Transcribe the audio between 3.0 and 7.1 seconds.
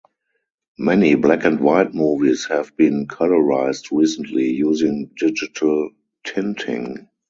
colorized recently using digital tinting.